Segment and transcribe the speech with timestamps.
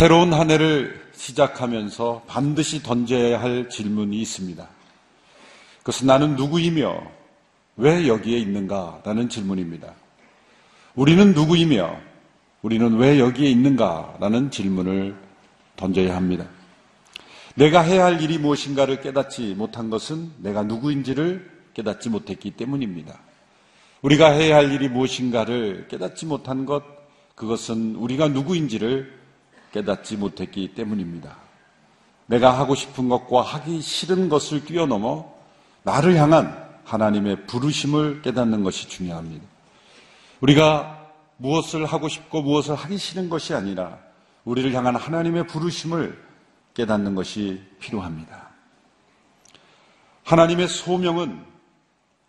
[0.00, 4.66] 새로운 한 해를 시작하면서 반드시 던져야 할 질문이 있습니다.
[5.80, 7.02] 그것은 나는 누구이며
[7.76, 9.02] 왜 여기에 있는가?
[9.04, 9.92] 라는 질문입니다.
[10.94, 11.98] 우리는 누구이며
[12.62, 14.16] 우리는 왜 여기에 있는가?
[14.20, 15.14] 라는 질문을
[15.76, 16.46] 던져야 합니다.
[17.54, 23.20] 내가 해야 할 일이 무엇인가를 깨닫지 못한 것은 내가 누구인지를 깨닫지 못했기 때문입니다.
[24.00, 26.84] 우리가 해야 할 일이 무엇인가를 깨닫지 못한 것,
[27.34, 29.19] 그것은 우리가 누구인지를
[29.72, 31.36] 깨닫지 못했기 때문입니다.
[32.26, 35.34] 내가 하고 싶은 것과 하기 싫은 것을 뛰어넘어
[35.82, 39.44] 나를 향한 하나님의 부르심을 깨닫는 것이 중요합니다.
[40.40, 43.98] 우리가 무엇을 하고 싶고 무엇을 하기 싫은 것이 아니라
[44.44, 46.22] 우리를 향한 하나님의 부르심을
[46.74, 48.50] 깨닫는 것이 필요합니다.
[50.24, 51.44] 하나님의 소명은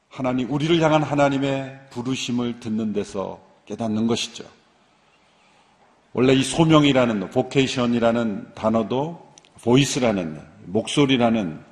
[0.10, 4.44] 하나님, 우리를 향한 하나님의 부르심을 듣는 데서 깨닫는 것이죠.
[6.14, 11.64] 원래 이 소명이라는, vocation이라는 단어도 voice라는, 목소리라는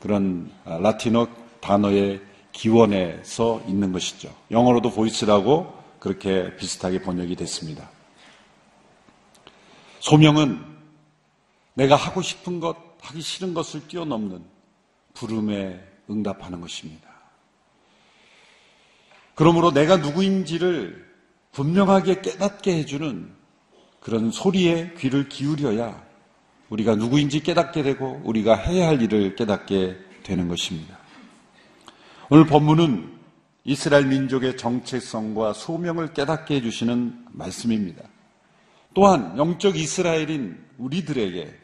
[0.00, 1.28] 그런 라틴어
[1.60, 4.34] 단어의 기원에서 있는 것이죠.
[4.50, 7.88] 영어로도 voice라고 그렇게 비슷하게 번역이 됐습니다.
[10.00, 10.64] 소명은
[11.74, 14.42] 내가 하고 싶은 것, 하기 싫은 것을 뛰어넘는
[15.14, 17.08] 부름에 응답하는 것입니다.
[19.34, 21.12] 그러므로 내가 누구인지를
[21.52, 23.41] 분명하게 깨닫게 해주는
[24.02, 26.02] 그런 소리에 귀를 기울여야
[26.68, 30.98] 우리가 누구인지 깨닫게 되고 우리가 해야 할 일을 깨닫게 되는 것입니다.
[32.28, 33.12] 오늘 본문은
[33.64, 38.02] 이스라엘 민족의 정체성과 소명을 깨닫게 해주시는 말씀입니다.
[38.94, 41.58] 또한 영적 이스라엘인 우리들에게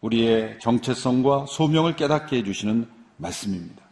[0.00, 3.82] 우리의 정체성과 소명을 깨닫게 해주시는 말씀입니다.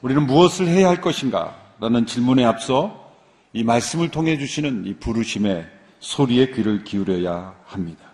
[0.00, 1.56] 우리는 무엇을 해야 할 것인가?
[1.80, 3.12] 라는 질문에 앞서
[3.52, 5.66] 이 말씀을 통해 주시는 이 부르심의
[6.04, 8.04] 소리에 귀를 기울여야 합니다.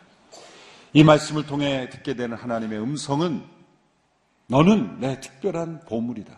[0.93, 3.43] 이 말씀을 통해 듣게 되는 하나님의 음성은
[4.47, 6.33] 너는 내 특별한 보물이다.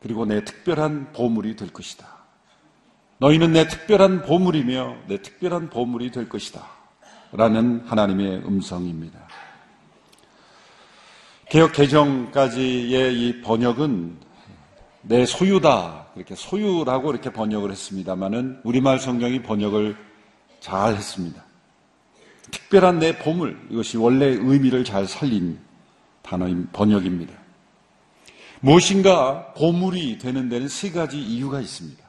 [0.00, 2.06] 그리고 내 특별한 보물이 될 것이다.
[3.18, 6.66] 너희는 내 특별한 보물이며 내 특별한 보물이 될 것이다.
[7.32, 9.18] 라는 하나님의 음성입니다.
[11.48, 14.18] 개혁 개정까지의 이 번역은
[15.02, 16.06] 내 소유다.
[16.14, 20.11] 이렇게 소유라고 이렇게 번역을 했습니다만은 우리말 성경이 번역을
[20.62, 21.42] 잘 했습니다.
[22.52, 23.68] 특별한 내 보물.
[23.70, 25.58] 이것이 원래 의미를 잘 살린
[26.22, 27.34] 단어인 번역입니다.
[28.60, 32.02] 무엇인가 보물이 되는 데는 세 가지 이유가 있습니다.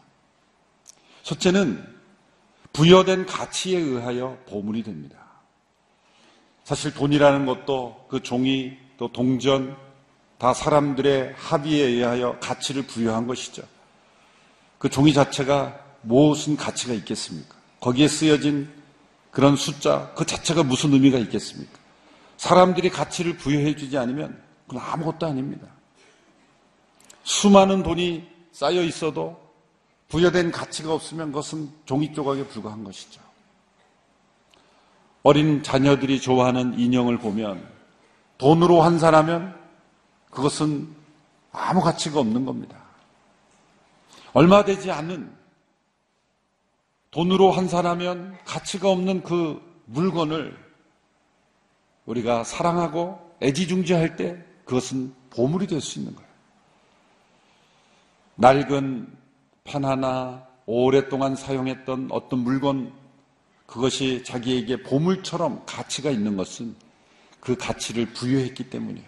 [1.23, 1.83] 첫째는
[2.73, 5.17] 부여된 가치에 의하여 보물이 됩니다.
[6.63, 9.75] 사실 돈이라는 것도 그 종이 또 동전
[10.37, 13.63] 다 사람들의 합의에 의하여 가치를 부여한 것이죠.
[14.77, 17.62] 그 종이 자체가 무슨 가치가 있겠습니까?
[17.83, 18.69] 거기에 쓰여진
[19.29, 21.77] 그런 숫자 그 자체가 무슨 의미가 있겠습니까?
[22.37, 25.67] 사람들이 가치를 부여해 주지 않으면 그건 아무것도 아닙니다.
[27.23, 29.37] 수많은 돈이 쌓여 있어도
[30.07, 33.19] 부여된 가치가 없으면 그것은 종이 조각에 불과한 것이죠.
[35.23, 37.67] 어린 자녀들이 좋아하는 인형을 보면
[38.37, 39.59] 돈으로 환산하면
[40.29, 40.87] 그것은
[41.51, 42.77] 아무 가치가 없는 겁니다.
[44.31, 45.42] 얼마 되지 않는
[47.13, 50.57] 돈으로 환산하면 가치가 없는 그 물건을
[52.07, 56.29] 우리가 사랑하고 애지중지할 때 그것은 보물이 될 수 있는 거예요.
[58.35, 59.15] 낡은
[59.63, 62.91] 판 하나 오랫동안 사용했던 어떤 물건
[63.67, 66.75] 그것이 자기에게 보물처럼 가치가 있는 것은
[67.39, 69.07] 그 가치를 부여했기 때문이에요.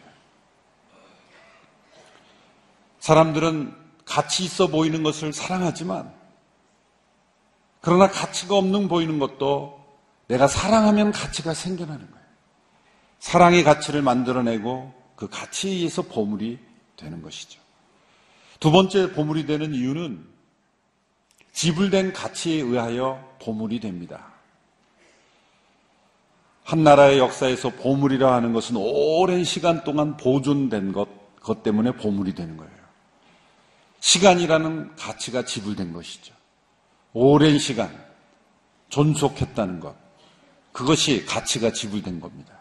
[2.99, 3.73] 사람들은
[4.05, 6.13] 가치 있어 보이는 것을 사랑하지만
[7.85, 9.79] 그러나 가치가 없는 보이는 것도
[10.27, 12.25] 내가 사랑하면 가치가 생겨나는 거예요.
[13.19, 16.57] 사랑의 가치를 만들어내고 그 가치에 의해서 보물이
[16.97, 17.61] 되는 것이죠.
[18.59, 20.25] 두 번째 보물이 되는 이유는
[21.53, 24.33] 지불된 가치에 의하여 보물이 됩니다.
[26.63, 31.07] 한 나라의 역사에서 보물이라 하는 것은 오랜 시간 동안 보존된 것,
[31.39, 32.73] 것 때문에 보물이 되는 거예요.
[33.99, 36.34] 시간이라는 가치가 지불된 것이죠.
[37.17, 37.89] 오랜 시간
[38.89, 39.95] 존속했다는 것.
[40.73, 42.53] 그것이 가치가 지불된 겁니다.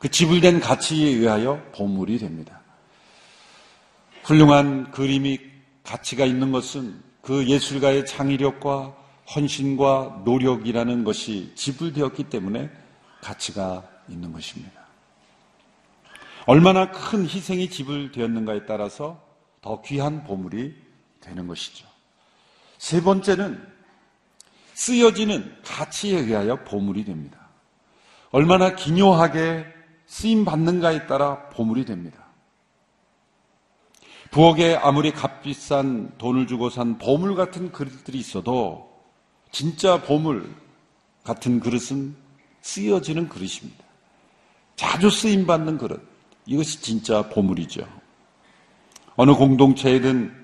[0.00, 2.60] 그 지불된 가치에 의하여 보물이 됩니다.
[4.24, 5.38] 훌륭한 그림이
[5.84, 8.96] 가치가 있는 것은 그 예술가의 창의력과
[9.34, 12.70] 헌신과 노력이라는 것이 지불되었기 때문에
[13.20, 14.88] 가치가 있는 것입니다.
[16.46, 19.22] 얼마나 큰 희생이 지불되었는가에 따라서
[19.62, 20.74] 더 귀한 보물이
[21.20, 21.87] 되는 것이죠.
[22.78, 23.60] 세 번째는
[24.74, 27.48] 쓰여지는 가치에 의하여 보물이 됩니다.
[28.30, 29.66] 얼마나 기묘하게
[30.06, 32.24] 쓰임 받는가에 따라 보물이 됩니다.
[34.30, 38.88] 부엌에 아무리 값비싼 돈을 주고 산 보물 같은 그릇들이 있어도
[39.50, 40.54] 진짜 보물
[41.24, 42.14] 같은 그릇은
[42.60, 43.84] 쓰여지는 그릇입니다.
[44.76, 46.00] 자주 쓰임 받는 그릇.
[46.46, 47.86] 이것이 진짜 보물이죠.
[49.16, 50.37] 어느 공동체에든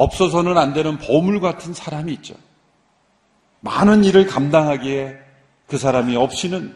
[0.00, 2.34] 없어서는 안 되는 보물 같은 사람이 있죠.
[3.60, 5.18] 많은 일을 감당하기에
[5.66, 6.74] 그 사람이 없이는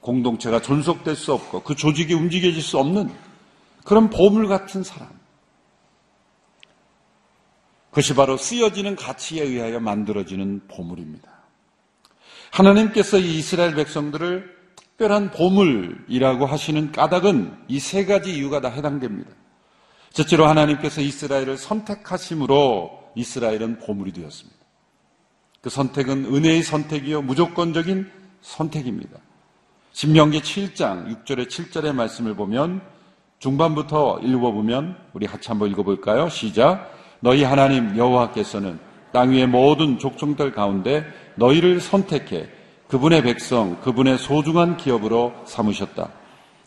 [0.00, 3.10] 공동체가 존속될 수 없고 그 조직이 움직여질 수 없는
[3.84, 5.08] 그런 보물 같은 사람.
[7.90, 11.30] 그것이 바로 쓰여지는 가치에 의하여 만들어지는 보물입니다.
[12.50, 19.30] 하나님께서 이 이스라엘 백성들을 특별한 보물이라고 하시는 까닭은 이 세 가지 이유가 다 해당됩니다.
[20.16, 24.58] 첫째로 하나님께서 이스라엘을 선택하심으로 이스라엘은 보물이 되었습니다.
[25.60, 28.10] 그 선택은 은혜의 선택이요 무조건적인
[28.40, 29.18] 선택입니다.
[29.92, 32.80] 신명기 7장 6절에 7절의 말씀을 보면
[33.40, 36.30] 중반부터 읽어보면 우리 같이 한번 읽어볼까요?
[36.30, 36.90] 시작.
[37.20, 38.78] 너희 하나님 여호와께서는
[39.12, 41.04] 땅 위의 모든 족종들 가운데
[41.34, 42.48] 너희를 선택해
[42.88, 46.08] 그분의 백성, 그분의 소중한 기업으로 삼으셨다.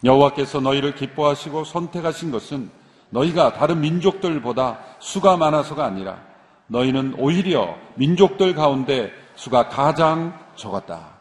[0.03, 2.78] 여호와께서 너희를 기뻐하시고 선택하신 것은
[3.09, 6.21] 너희가 다른 민족들보다 수가 많아서가 아니라
[6.67, 11.17] 너희는 오히려 민족들 가운데 수가 가장 적었다.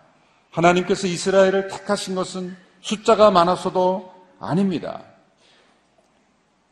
[0.50, 5.02] 하나님께서 이스라엘을 택하신 것은 숫자가 많아서도 아닙니다.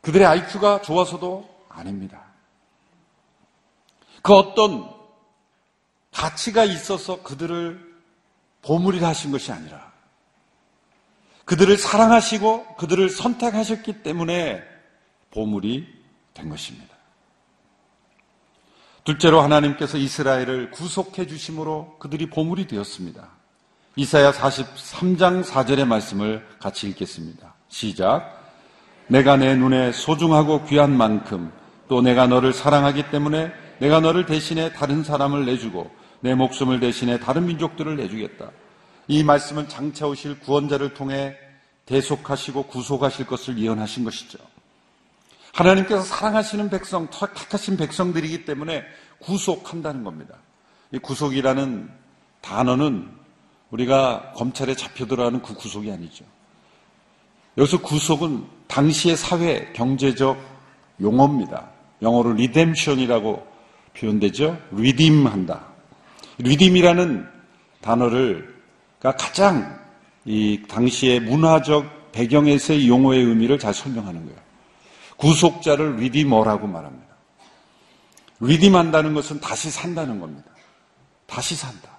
[0.01, 2.21] 그들의 IQ가 좋아서도 아닙니다.
[4.21, 4.89] 그 어떤
[6.11, 7.79] 가치가 있어서 그들을
[8.61, 9.91] 보물이라 하신 것이 아니라
[11.45, 14.76] 그들을 사랑하시고 그들을 선택하셨기 때문에
[15.37, 15.85] 보물이
[16.33, 16.95] 된 것입니다.
[19.03, 23.29] 둘째로 하나님께서 이스라엘을 구속해 주심으로 그들이 보물이 되었습니다.
[23.95, 27.53] 이사야 43장 4절의 말씀을 같이 읽겠습니다.
[27.69, 28.35] 시작.
[29.07, 31.51] 내가 내 눈에 소중하고 귀한 만큼
[31.87, 35.89] 또 내가 너를 사랑하기 때문에 내가 너를 대신해 다른 사람을 내주고
[36.19, 38.49] 내 목숨을 대신해 다른 민족들을 내주겠다.
[39.07, 41.37] 이 말씀은 장차 오실 구원자를 통해
[41.85, 44.39] 대속하시고 구속하실 것을 예언하신 것이죠.
[45.57, 48.83] 하나님께서 사랑하시는 백성, 택하신 백성들이기 때문에
[49.19, 50.35] 구속한다는 겁니다.
[50.91, 51.89] 이 구속이라는
[52.41, 53.09] 단어는
[53.71, 56.25] 우리가 검찰에 잡혀 들어가는 그 구속이 아니죠.
[57.57, 60.37] 여기서 구속은 당시의 사회 경제적
[61.01, 61.69] 용어입니다.
[62.03, 63.45] 영어로 리뎀션이라고
[63.97, 64.57] 표현되죠.
[64.71, 65.65] 리딤한다.
[66.37, 67.27] 리딤이라는
[67.81, 68.55] 단어를
[68.99, 69.79] 가장
[70.23, 74.46] 이 당시의 문화적 배경에서의 용어의 의미를 잘 설명하는 거예요.
[75.17, 77.07] 구속자를 리디머라고 말합니다.
[78.39, 80.49] 리디만다는 것은 다시 산다는 겁니다.
[81.25, 81.97] 다시 산다.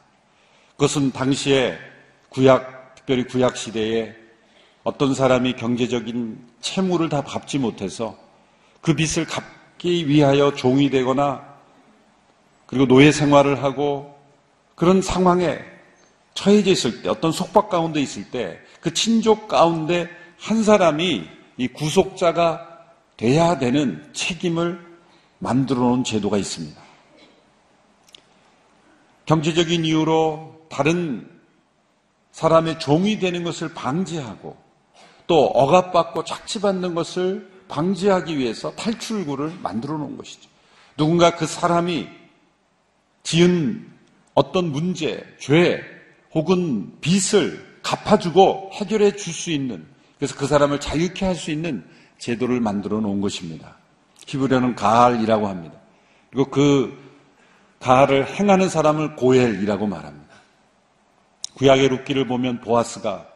[0.73, 1.76] 그것은 당시에
[2.29, 4.15] 구약, 특별히 구약 시대에
[4.85, 8.17] 어떤 사람이 경제적인 채무를 다 갚지 못해서
[8.81, 11.44] 그 빚을 갚기 위하여 종이 되거나
[12.67, 14.17] 그리고 노예 생활을 하고
[14.76, 15.59] 그런 상황에
[16.35, 22.67] 처해져 있을 때 어떤 속박 가운데 있을 때 그 친족 가운데 한 사람이 이 구속자가
[23.18, 24.80] 돼야 되는 책임을
[25.40, 26.80] 만들어 놓은 제도가 있습니다.
[29.26, 31.28] 경제적인 이유로 다른
[32.32, 34.56] 사람의 종이 되는 것을 방지하고
[35.26, 40.48] 또 억압받고 착취받는 것을 방지하기 위해서 탈출구를 만들어 놓은 것이죠.
[40.96, 42.08] 누군가 그 사람이
[43.25, 43.87] 지은
[44.34, 45.82] 어떤 문제, 죄
[46.32, 49.84] 혹은 빚을 갚아주고 해결해 줄 수 있는
[50.18, 51.84] 그래서 그 사람을 자유케 할 수 있는
[52.18, 53.76] 제도를 만들어 놓은 것입니다.
[54.26, 55.76] 히브리어는 가할이라고 합니다.
[56.30, 56.98] 그리고 그
[57.80, 60.28] 가할을 행하는 사람을 고엘이라고 말합니다.
[61.54, 63.26] 구약의 룻기를 보면 보아스가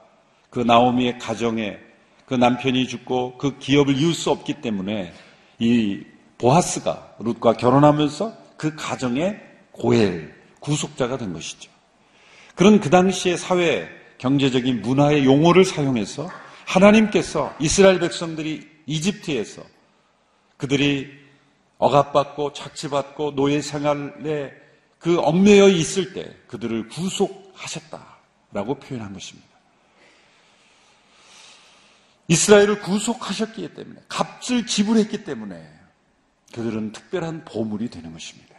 [0.50, 1.78] 그 나오미의 가정에
[2.26, 5.12] 그 남편이 죽고 그 기업을 이을 수 없기 때문에
[5.58, 6.02] 이
[6.38, 9.40] 보아스가 룻과 결혼하면서 그 가정의
[9.72, 11.70] 고엘, 구속자가 된 것이죠.
[12.54, 16.30] 그런 그 당시의 사회, 경제적인 문화의 용어를 사용해서
[16.66, 19.62] 하나님께서 이스라엘 백성들이 이집트에서
[20.56, 21.10] 그들이
[21.78, 24.52] 억압받고 착취받고 노예 생활에
[24.98, 29.48] 그 얽매여 있을 때 그들을 구속하셨다라고 표현한 것입니다.
[32.28, 35.68] 이스라엘을 구속하셨기 때문에 값을 지불했기 때문에
[36.54, 38.54] 그들은 특별한 보물이 되는 것입니다.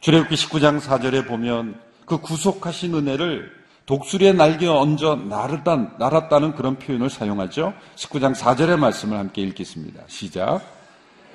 [0.00, 7.74] 출애굽기 19장 4절에 보면 그 구속하신 은혜를 독수리의 날개 얹어 날았다, 날았다는 그런 표현을 사용하죠.
[7.96, 10.04] 19장 4절의 말씀을 함께 읽겠습니다.
[10.06, 10.62] 시작.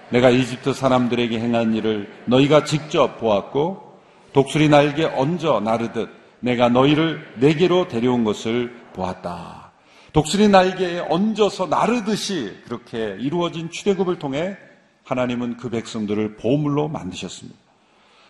[0.10, 4.00] 내가 이집트 사람들에게 행한 일을 너희가 직접 보았고
[4.34, 9.72] 독수리 날개 얹어 나르듯 내가 너희를 내게로 데려온 것을 보았다.
[10.13, 14.58] 독수리 날개에 얹어서 나르듯이 그렇게 이루어진 출애굽을 통해
[15.03, 17.58] 하나님은 그 백성들을 보물로 만드셨습니다.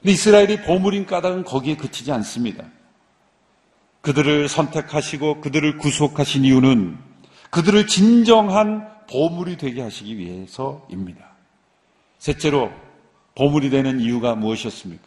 [0.02, 2.66] 근데 이스라엘이 보물인 까닭은 거기에 그치지 않습니다.
[4.02, 6.98] 그들을 선택하시고 그들을 구속하신 이유는
[7.50, 11.26] 그들을 진정한 보물이 되게 하시기 위해서입니다.
[12.20, 12.72] 셋째로
[13.36, 15.04] 보물이 되는 이유가 무엇이었습니까?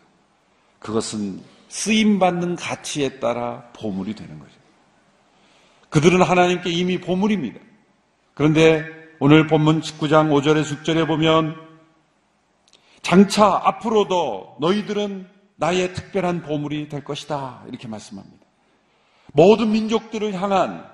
[0.78, 4.52] 그것은 쓰임받는 가치에 따라 보물이 되는 거죠.
[5.88, 7.60] 그들은 하나님께 이미 보물입니다.
[8.34, 8.84] 그런데
[9.20, 11.54] 오늘 본문 19장 5절에 6절에 보면
[13.02, 17.62] 장차 앞으로도 너희들은 나의 특별한 보물이 될 것이다.
[17.68, 18.41] 이렇게 말씀합니다.
[19.32, 20.84] 모든 민족들을 향한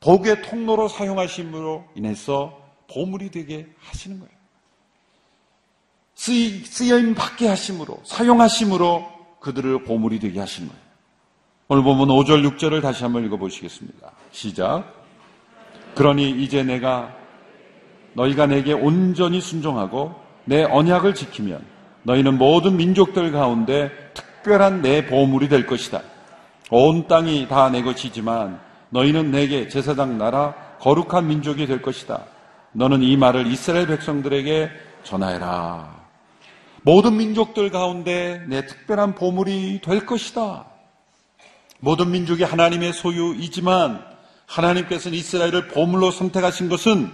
[0.00, 2.60] 복의 통로로 사용하심으로 인해서
[2.92, 4.34] 보물이 되게 하시는 거예요.
[6.14, 9.04] 쓰임 받게 하심으로, 사용하심으로
[9.40, 10.84] 그들을 보물이 되게 하신 거예요.
[11.68, 14.12] 오늘 보면 5절, 6절을 다시 한번 읽어보시겠습니다.
[14.30, 14.84] 시작.
[15.94, 17.14] 그러니 이제 내가
[18.12, 21.64] 너희가 내게 온전히 순종하고 내 언약을 지키면
[22.02, 26.02] 너희는 모든 민족들 가운데 특별한 내 보물이 될 것이다.
[26.74, 32.24] 온 땅이 다 내 것이지만 너희는 내게 제사장 나라 거룩한 민족이 될 것이다.
[32.72, 34.70] 너는 이 말을 이스라엘 백성들에게
[35.04, 36.04] 전하여라.
[36.82, 40.66] 모든 민족들 가운데 내 특별한 보물이 될 것이다.
[41.78, 44.04] 모든 민족이 하나님의 소유이지만
[44.46, 47.12] 하나님께서는 이스라엘을 보물로 선택하신 것은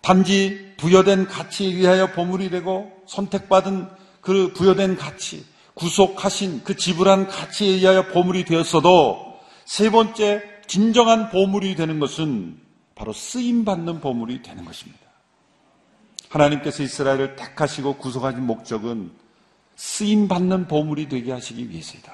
[0.00, 3.88] 단지 부여된 가치에 의하여 보물이 되고 선택받은
[4.20, 5.44] 그 부여된 가치,
[5.82, 12.56] 구속하신 그 지불한 가치에 의하여 보물이 되었어도 세 번째 진정한 보물이 되는 것은
[12.94, 15.00] 바로 쓰임 받는 보물이 되는 것입니다.
[16.28, 19.10] 하나님께서 이스라엘을 택하시고 구속하신 목적은
[19.74, 22.12] 쓰임 받는 보물이 되게 하시기 위해서이다.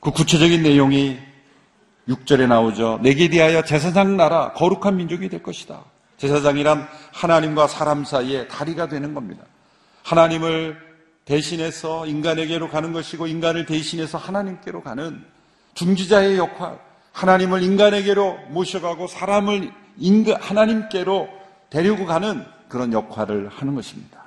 [0.00, 1.18] 그 구체적인 내용이
[2.08, 3.00] 6절에 나오죠.
[3.02, 5.82] 내게 대하여 제사장 나라 거룩한 민족이 될 것이다.
[6.18, 9.44] 제사장이란 하나님과 사람 사이에 다리가 되는 겁니다.
[10.04, 10.91] 하나님을
[11.24, 15.24] 대신해서 인간에게로 가는 것이고 인간을 대신해서 하나님께로 가는
[15.74, 16.78] 중지자의 역할,
[17.12, 21.28] 하나님을 인간에게로 모셔가고 사람을 인간, 하나님께로
[21.70, 24.22] 데리고 가는 그런 역할을 하는 것입니다.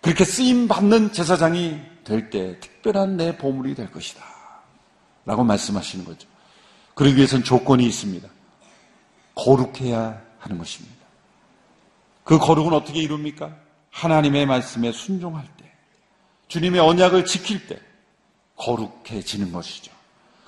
[0.00, 4.24] 그렇게 쓰임 받는 제사장이 될 때 특별한 내 보물이 될 것이다.
[5.24, 6.28] 라고 말씀하시는 거죠.
[6.94, 8.28] 그러기 위해서는 조건이 있습니다.
[9.34, 10.96] 거룩해야 하는 것입니다.
[12.24, 13.56] 그 거룩은 어떻게 이룹니까?
[13.92, 15.70] 하나님의 말씀에 순종할 때,
[16.48, 17.78] 주님의 언약을 지킬 때
[18.56, 19.92] 거룩해지는 것이죠.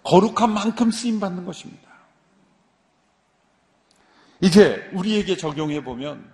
[0.03, 1.89] 거룩한 만큼 쓰임 받는 것입니다.
[4.41, 6.31] 이제 우리에게 적용해 보면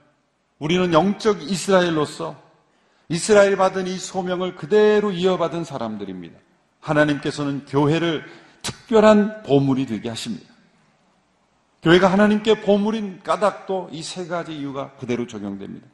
[0.59, 2.41] 우리는 영적 이스라엘로서
[3.09, 6.39] 이스라엘 받은 이 소명을 그대로 이어받은 사람들입니다.
[6.81, 8.25] 하나님께서는 교회를
[8.63, 10.49] 특별한 보물이 되게 하십니다.
[11.83, 15.87] 교회가 하나님께 보물인 까닭도 이 세 가지 이유가 그대로 적용됩니다.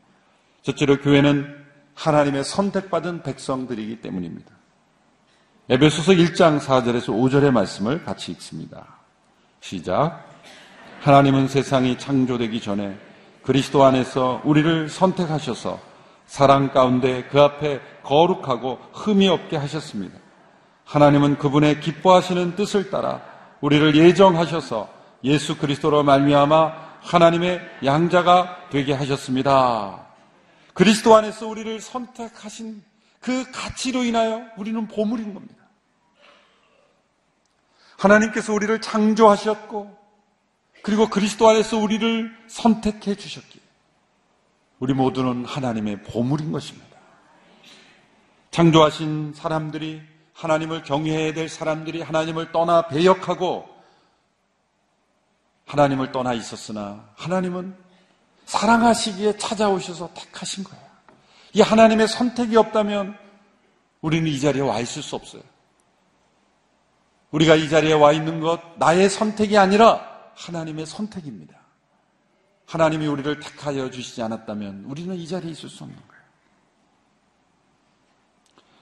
[0.66, 4.50] 첫째로 교회는 하나님의 선택받은 백성들이기 때문입니다.
[5.68, 8.84] 에베소서 1장 4절에서 5절의 말씀을 같이 읽습니다.
[9.60, 10.24] 시작.
[11.02, 12.98] 하나님은 세상이 창조되기 전에
[13.44, 15.78] 그리스도 안에서 우리를 선택하셔서
[16.26, 20.18] 사랑 가운데 그 앞에 거룩하고 흠이 없게 하셨습니다.
[20.84, 23.22] 하나님은 그분의 기뻐하시는 뜻을 따라
[23.60, 24.88] 우리를 예정하셔서
[25.22, 30.05] 예수 그리스도로 말미암아 하나님의 양자가 되게 하셨습니다.
[30.76, 32.84] 그리스도 안에서 우리를 선택하신
[33.20, 35.64] 그 가치로 인하여 우리는 보물인 겁니다.
[37.96, 39.96] 하나님께서 우리를 창조하셨고
[40.82, 43.62] 그리고 그리스도 안에서 우리를 선택해 주셨기에
[44.78, 46.94] 우리 모두는 하나님의 보물인 것입니다.
[48.50, 50.02] 창조하신 사람들이
[50.34, 53.66] 하나님을 경외해야 될 사람들이 하나님을 떠나 배역하고
[55.64, 57.85] 하나님을 떠나 있었으나 하나님은
[58.46, 60.86] 사랑하시기에 찾아오셔서 택하신 거예요.
[61.52, 63.16] 이 하나님의 선택이 없다면
[64.00, 65.42] 우리는 이 자리에 와 있을 수 없어요.
[67.30, 70.00] 우리가 이 자리에 와 있는 것 나의 선택이 아니라
[70.34, 71.56] 하나님의 선택입니다.
[72.66, 76.22] 하나님이 우리를 택하여 주시지 않았다면 우리는 이 자리에 있을 수 없는 거예요.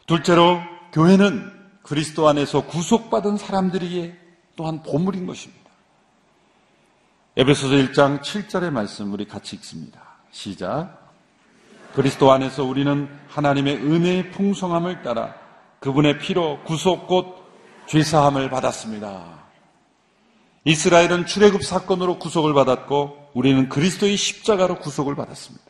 [0.06, 0.60] 둘째로
[0.92, 1.52] 교회는
[1.82, 4.18] 그리스도 안에서 구속받은 사람들에게
[4.56, 5.63] 또한 보물인 것입니다.
[7.36, 10.00] 에베소서 1장 7절의 말씀 우리 같이 읽습니다.
[10.30, 11.12] 시작.
[11.92, 15.34] 그리스도 안에서 우리는 하나님의 은혜의 풍성함을 따라
[15.80, 17.34] 그분의 피로 구속 곧
[17.88, 19.42] 죄사함을 받았습니다.
[20.64, 25.64] 이스라엘은 출애굽 사건으로 구속을 받았고 우리는 그리스도의 십자가로 구속을 받았습니다.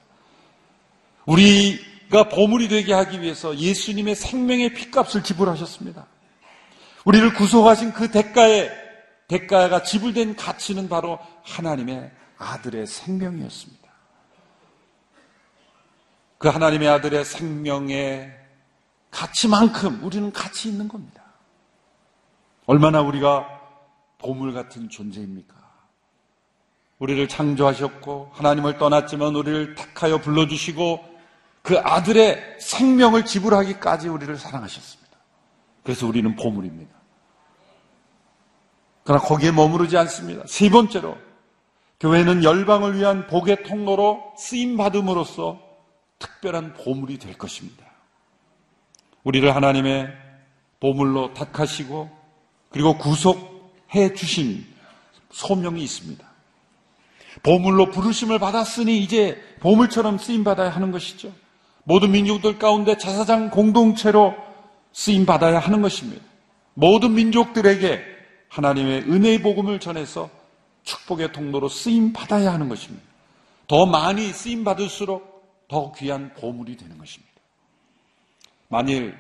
[1.25, 1.81] 우리
[2.15, 6.07] 우리가 보물이 되게 하기 위해서 예수님의 생명의 피값을 지불하셨습니다.
[7.05, 8.84] 우리를 구속하신 그 대가에
[9.29, 13.85] 대가가 지불된 가치는 바로 하나님의 아들의 생명이었습니다.
[16.39, 18.31] 그 하나님의 아들의 생명의
[19.11, 21.23] 가치만큼 우리는 가치 있는 겁니다.
[22.67, 23.49] 얼마나 우리가
[24.19, 25.55] 보물 같은 존재입니까?
[26.99, 31.15] 우리를 창조하셨고 하나님을 떠났지만 우리를 택하여 불러주시고
[31.63, 35.19] 그 아들의 생명을 지불하기까지 우리를 사랑하셨습니다.
[35.83, 36.94] 그래서 우리는 보물입니다.
[39.05, 40.43] 그러나 거기에 머무르지 않습니다.
[40.47, 41.17] 세 번째로
[42.01, 45.61] 교회는 열방을 위한 복의 통로로 쓰임 받음으로써
[46.19, 47.85] 특별한 보물이 될 것입니다.
[49.23, 50.09] 우리를 하나님의
[50.81, 52.11] 보물로 택하시고
[52.71, 54.67] 그리고 구속해 주신
[55.31, 56.25] 소명이 있습니다.
[57.43, 61.33] 보물로 부르심을 받았으니 이제 보물처럼 쓰임 받아야 하는 것이죠.
[61.85, 64.35] 모든 민족들 가운데 자사장 공동체로
[64.93, 66.23] 쓰임 받아야 하는 것입니다.
[66.75, 68.14] 모든 민족들에게
[68.55, 70.31] 하나님의 은혜의 복음을 전해서
[70.85, 73.05] 축복의 통로로 쓰임 받아야 하는 것입니다.
[73.67, 77.33] 더 많이 쓰임 받을수록 더 귀한 보물이 되는 것입니다.
[78.69, 79.17] 만일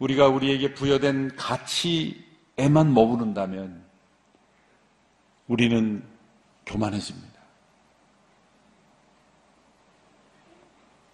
[0.00, 3.82] 우리가 우리에게 부여된 가치에만 머무른다면
[5.48, 6.04] 우리는
[6.66, 7.40] 교만해집니다.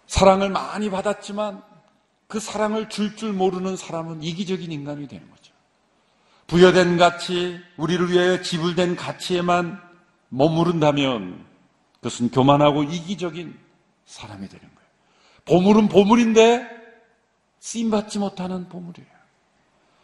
[0.07, 1.63] 사랑을 많이 받았지만
[2.27, 5.36] 그 사랑을 줄줄 모르는 사람은 이기적인 인간이 되는 거죠.
[6.47, 9.81] 부여된 가치, 우리를 위해 지불된 가치에만
[10.29, 11.45] 머무른다면
[11.95, 13.57] 그것은 교만하고 이기적인
[14.05, 14.89] 사람이 되는 거예요.
[15.45, 16.67] 보물은 보물인데
[17.59, 19.09] 쓰임받지 못하는 보물이에요.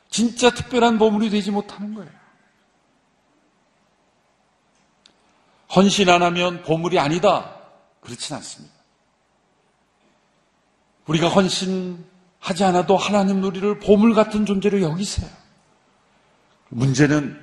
[0.09, 2.11] 진짜 특별한 보물이 되지 못하는 거예요.
[5.75, 7.55] 헌신 안 하면 보물이 아니다.
[8.01, 8.73] 그렇진 않습니다.
[11.07, 15.42] 우리가 헌신하지 않아도 하나님 우리를 보물 같은 존재로 여기세요.
[16.73, 17.39] 문제는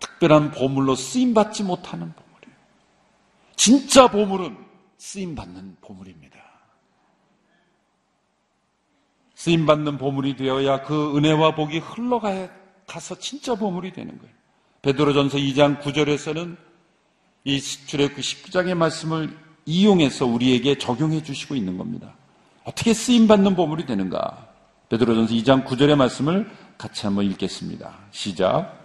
[0.00, 2.56] 특별한 보물로 쓰임받지 못하는 보물이에요.
[3.56, 4.56] 진짜 보물은
[4.98, 6.38] 쓰임받는 보물입니다.
[9.34, 12.48] 쓰임받는 보물이 되어야 그 은혜와 복이 흘러가야
[12.86, 14.34] 가서 진짜 보물이 되는 거예요.
[14.82, 16.56] 베드로전서 2장 9절에서는
[17.44, 22.14] 이 출애굽 19장의 말씀을 이용해서 우리에게 적용해 주시고 있는 겁니다.
[22.64, 24.48] 어떻게 쓰임 받는 보물이 되는가?
[24.88, 26.50] 베드로전서 2장 9절의 말씀을
[26.82, 27.92] 같이 한번 읽겠습니다.
[28.10, 28.76] 시작.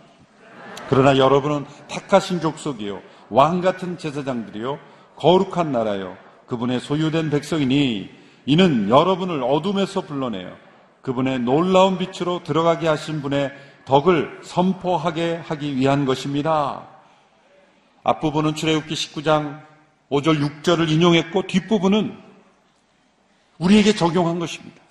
[0.88, 4.78] 그러나 여러분은 탁하신 족속이요 왕 같은 제사장들이요
[5.16, 8.12] 거룩한 나라요 그분의 소유된 백성이니
[8.46, 10.56] 이는 여러분을 어둠에서 불러내요
[11.02, 13.52] 그분의 놀라운 빛으로 들어가게 하신 분의
[13.86, 16.88] 덕을 선포하게 하기 위한 것입니다.
[18.04, 19.62] 앞부분은 출애굽기 19장
[20.12, 22.16] 5절 6절을 인용했고 뒷부분은
[23.58, 24.87] 우리에게 적용한 것입니다.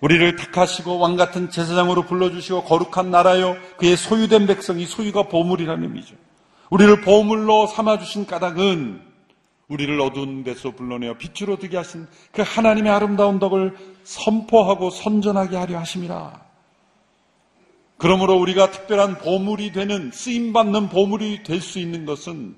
[0.00, 6.14] 우리를 택하시고 왕 같은 제사장으로 불러주시고 거룩한 나라요 그의 소유된 백성이 소유가 보물이라는 의미죠.
[6.70, 9.02] 우리를 보물로 삼아 주신 까닭은
[9.68, 16.50] 우리를 어두운 데서 불러내어 빛으로 되게 하신 그 하나님의 아름다운 덕을 선포하고 선전하게 하려 하심이라.
[17.96, 22.56] 그러므로 우리가 특별한 보물이 되는 쓰임 받는 보물이 될 수 있는 것은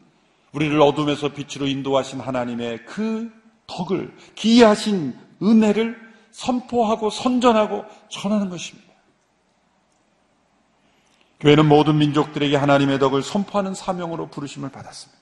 [0.52, 3.30] 우리를 어둠에서 빛으로 인도하신 하나님의 그
[3.66, 6.01] 덕을 기이하신 은혜를
[6.32, 8.92] 선포하고 선전하고 전하는 것입니다.
[11.40, 15.20] 교회는 모든 민족들에게 하나님의 덕을 선포하는 사명으로 부르심을 받았습니다.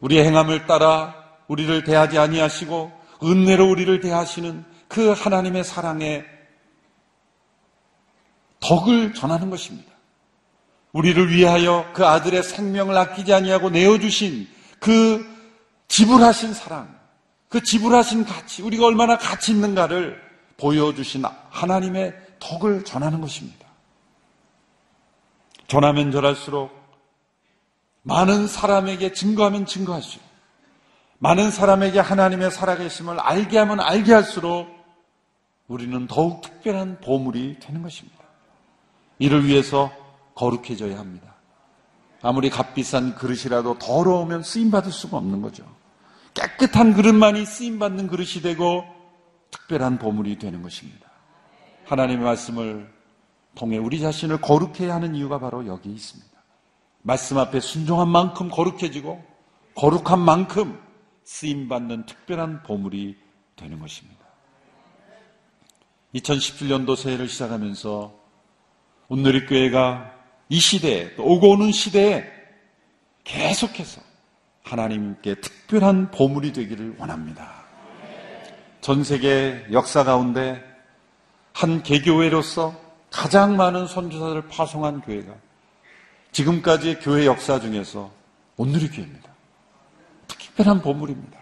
[0.00, 1.14] 우리의 행함을 따라
[1.48, 6.24] 우리를 대하지 아니하시고 은혜로 우리를 대하시는 그 하나님의 사랑에
[8.60, 9.90] 덕을 전하는 것입니다.
[10.92, 14.46] 우리를 위하여 그 아들의 생명을 아끼지 아니하고 내어 주신
[14.78, 15.26] 그
[15.88, 16.94] 지불하신 사랑,
[17.52, 20.18] 그 지불하신 가치, 우리가 얼마나 가치 있는가를
[20.56, 23.66] 보여주신 하나님의 덕을 전하는 것입니다.
[25.66, 26.72] 전하면 전할수록
[28.04, 30.26] 많은 사람에게 증거하면 증거할수록
[31.18, 34.66] 많은 사람에게 하나님의 살아계심을 알게 하면 알게 할수록
[35.68, 38.18] 우리는 더욱 특별한 보물이 되는 것입니다.
[39.18, 39.92] 이를 위해서
[40.36, 41.34] 거룩해져야 합니다.
[42.22, 45.81] 아무리 값비싼 그릇이라도 더러우면 쓰임받을 수가 없는 거죠.
[46.34, 48.84] 깨끗한 그릇만이 쓰임받는 그릇이 되고
[49.50, 51.10] 특별한 보물이 되는 것입니다.
[51.84, 52.90] 하나님의 말씀을
[53.54, 56.30] 통해 우리 자신을 거룩해야 하는 이유가 바로 여기 있습니다.
[57.02, 59.22] 말씀 앞에 순종한 만큼 거룩해지고
[59.74, 60.80] 거룩한 만큼
[61.24, 63.16] 쓰임받는 특별한 보물이
[63.56, 64.22] 되는 것입니다.
[66.14, 68.12] 2017년도 새해를 시작하면서
[69.08, 70.12] 온누리 교회가
[70.48, 72.24] 이 시대에 오고 오는 시대에
[73.24, 74.00] 계속해서
[74.62, 77.62] 하나님께 특별한 보물이 되기를 원합니다.
[78.80, 80.62] 전 세계 역사 가운데
[81.52, 82.74] 한 개교회로서
[83.10, 85.32] 가장 많은 선교사들을 파송한 교회가
[86.32, 88.10] 지금까지의 교회 역사 중에서
[88.56, 89.30] 온누리 교회입니다.
[90.26, 91.38] 특별한 보물입니다.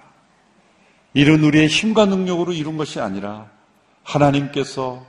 [1.14, 3.48] 이런 우리의 힘과 능력으로 이룬 것이 아니라
[4.02, 5.04] 하나님께서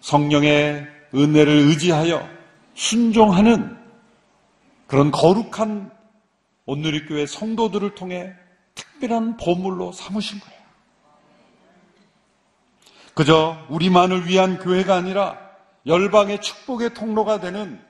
[0.00, 2.28] 성령의 은혜를 의지하여
[2.74, 3.76] 순종하는
[4.86, 5.90] 그런 거룩한
[6.66, 8.34] 온누리교회 성도들을 통해
[8.74, 10.64] 특별한 보물로 삼으신 거예요.
[13.14, 15.38] 그저 우리만을 위한 교회가 아니라
[15.86, 17.80] 열방의 축복의 통로가 되는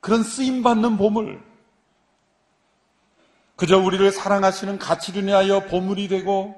[0.00, 1.40] 그런 쓰임받는 보물.
[3.54, 6.56] 그저 우리를 사랑하시는 가치를 인하여 보물이 되고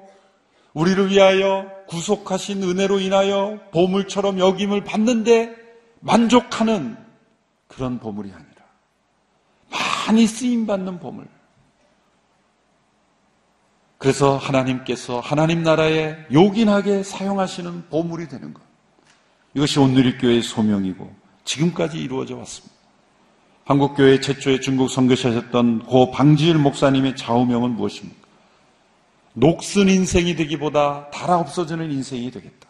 [0.73, 5.55] 우리를 위하여 구속하신 은혜로 인하여 보물처럼 여김을 받는데
[5.99, 6.97] 만족하는
[7.67, 8.65] 그런 보물이 아니라
[10.07, 11.34] 많이 쓰임 받는 보물.
[14.05, 18.61] 그래서 하나님께서 하나님 나라에 요긴하게 사용하시는 보물이 되는 것.
[19.55, 21.11] 이것이 온누리교회의 소명이고
[21.43, 22.75] 지금까지 이루어져 왔습니다.
[23.63, 28.27] 한국교회 최초의 중국 선교사셨던 고 방지일 목사님의 좌우명은 무엇입니까?
[29.33, 32.69] 녹슨 인생이 되기보다 달아 없어지는 인생이 되겠다.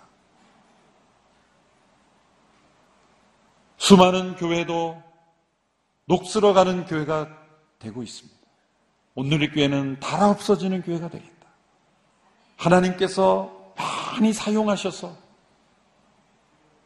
[3.75, 5.03] 수많은 교회도
[6.05, 7.27] 녹슬어가는 교회가
[7.79, 8.44] 되고 있습니다.
[9.15, 11.47] 오늘의 교회는 달아 없어지는 교회가 되겠다.
[12.57, 15.15] 하나님께서 많이 사용하셔서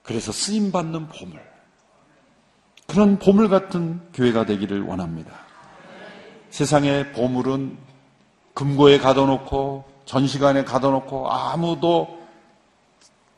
[0.04, 1.40] 그래서 쓰임 받는 보물,
[2.88, 5.32] 그런 보물 같은 교회가 되기를 원합니다.
[6.50, 7.78] 세상의 보물은
[8.54, 12.20] 금고에 가둬놓고 전시관에 가둬놓고 아무도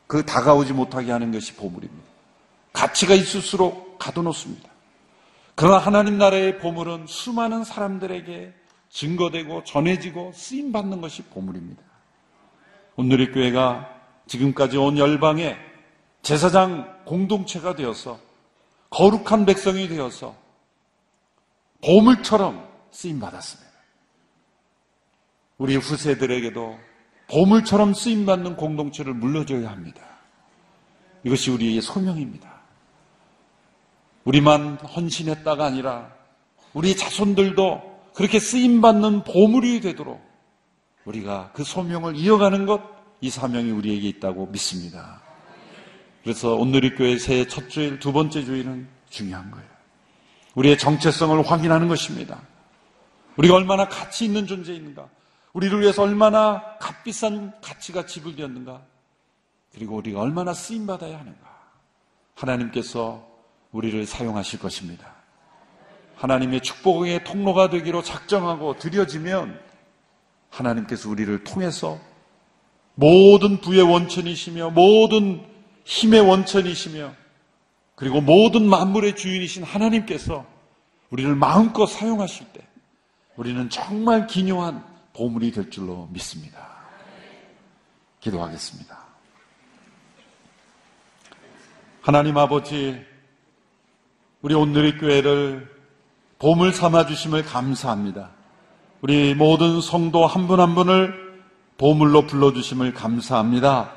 [0.06, 2.02] 그 다가오지 못하게 하는 것이 보물입니다.
[2.72, 4.70] 가치가 있을수록 가둬놓습니다.
[5.54, 8.54] 그러나 하나님 나라의 보물은 수많은 사람들에게
[8.92, 11.82] 증거되고 전해지고 쓰임 받는 것이 보물입니다.
[12.96, 13.88] 오늘의 교회가
[14.26, 15.56] 지금까지 온 열방에
[16.20, 18.20] 제사장 공동체가 되어서
[18.90, 20.36] 거룩한 백성이 되어서
[21.82, 23.72] 보물처럼 쓰임 받았습니다.
[25.56, 26.78] 우리 후세들에게도
[27.30, 30.02] 보물처럼 쓰임 받는 공동체를 물려줘야 합니다.
[31.24, 32.52] 이것이 우리의 소명입니다.
[34.24, 36.12] 우리만 헌신했다가 아니라
[36.74, 40.20] 우리 자손들도 그렇게 쓰임받는 보물이 되도록
[41.04, 42.82] 우리가 그 소명을 이어가는 것,
[43.20, 45.22] 이 사명이 우리에게 있다고 믿습니다.
[46.22, 49.68] 그래서 오늘의 교회 새해 첫 주일, 두 번째 주일은 중요한 거예요.
[50.54, 52.40] 우리의 정체성을 확인하는 것입니다.
[53.36, 55.08] 우리가 얼마나 가치 있는 존재인가,
[55.52, 58.82] 우리를 위해서 얼마나 값비싼 가치가 지불되었는가,
[59.72, 61.52] 그리고 우리가 얼마나 쓰임받아야 하는가.
[62.34, 63.26] 하나님께서
[63.72, 65.11] 우리를 사용하실 것입니다.
[66.22, 69.60] 하나님의 축복의 통로가 되기로 작정하고 드려지면
[70.50, 71.98] 하나님께서 우리를 통해서
[72.94, 75.44] 모든 부의 원천이시며 모든
[75.84, 77.12] 힘의 원천이시며
[77.96, 80.46] 그리고 모든 만물의 주인이신 하나님께서
[81.10, 82.60] 우리를 마음껏 사용하실 때
[83.34, 86.68] 우리는 정말 기묘한 보물이 될 줄로 믿습니다.
[88.20, 88.96] 기도하겠습니다.
[92.00, 93.04] 하나님 아버지
[94.40, 95.81] 우리 오늘의 교회를
[96.42, 98.30] 보물 삼아 주심을 감사합니다.
[99.00, 101.14] 우리 모든 성도 한 분한 한 분을
[101.78, 103.92] 보물로 불러 주심을 감사합니다.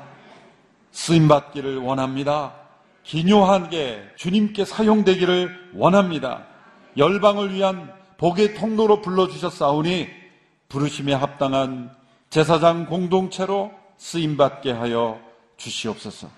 [0.92, 2.54] 쓰임 받기를 원합니다.
[3.02, 6.46] 기묘하게 주님께 사용되기를 원합니다.
[6.96, 10.06] 열방을 위한 복의 통로로 불러 주셨사오니
[10.68, 11.90] 부르심에 합당한
[12.30, 15.18] 제사장 공동체로 쓰임 받게 하여
[15.56, 16.28] 주시옵소서.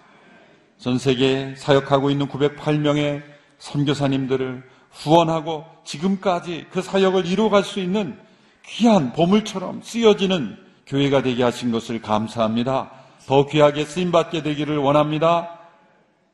[0.79, 3.23] 전 세계에 사역하고 있는 908명의
[3.59, 8.19] 선교사님들을 후원하고 지금까지 그 사역을 이루어갈 수 있는
[8.67, 12.91] 귀한 보물처럼 쓰여지는 교회가 되게 하신 것을 감사합니다.
[13.27, 15.59] 더 귀하게 쓰임받게 되기를 원합니다.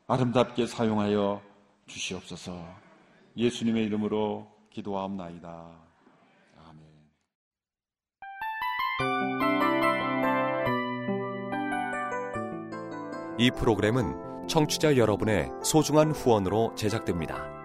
[0.07, 1.41] 아름답게 사용하여
[1.87, 2.57] 주시옵소서.
[3.37, 5.65] 예수님의 이름으로 기도하옵나이다.
[6.67, 6.83] 아멘.
[13.39, 17.64] 이 프로그램은 청취자 여러분의 소중한 후원으로 제작됩니다.